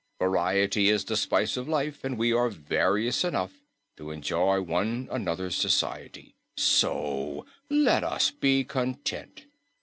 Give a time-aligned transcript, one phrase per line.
[0.17, 3.51] Variety is the spice of life, and we are various enough
[3.97, 9.45] to enjoy one another's society; so let us be content."